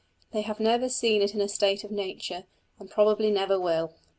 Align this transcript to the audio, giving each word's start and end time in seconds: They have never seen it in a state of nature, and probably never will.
They 0.33 0.41
have 0.41 0.59
never 0.59 0.89
seen 0.89 1.21
it 1.21 1.35
in 1.35 1.41
a 1.41 1.47
state 1.47 1.83
of 1.83 1.91
nature, 1.91 2.45
and 2.79 2.89
probably 2.89 3.29
never 3.29 3.59
will. 3.59 3.93